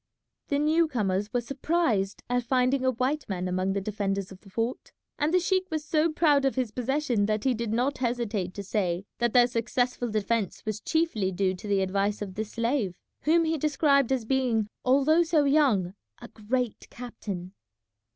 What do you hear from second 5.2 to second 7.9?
the sheik was so proud of his possession that he did